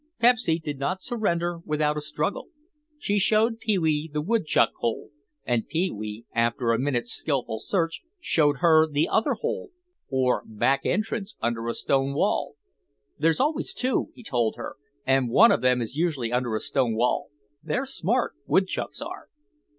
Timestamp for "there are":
13.19-13.41